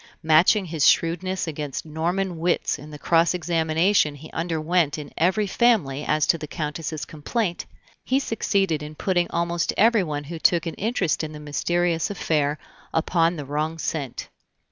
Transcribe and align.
Matching 0.23 0.65
his 0.65 0.89
shrewdness 0.89 1.45
against 1.45 1.85
Norman 1.85 2.39
wits 2.39 2.79
in 2.79 2.89
the 2.89 2.97
cross 2.97 3.35
examination 3.35 4.15
he 4.15 4.31
underwent 4.31 4.97
in 4.97 5.13
every 5.15 5.45
family 5.45 6.03
as 6.03 6.25
to 6.25 6.39
the 6.39 6.47
Countess's 6.47 7.05
complaint, 7.05 7.67
he 8.03 8.17
succeeded 8.17 8.81
in 8.81 8.95
putting 8.95 9.29
almost 9.29 9.73
everyone 9.77 10.23
who 10.23 10.39
took 10.39 10.65
an 10.65 10.73
interest 10.73 11.23
in 11.23 11.33
the 11.33 11.39
mysterious 11.39 12.09
affair 12.09 12.57
upon 12.91 13.35
the 13.35 13.45
wrong 13.45 13.77
scent. 13.77 14.27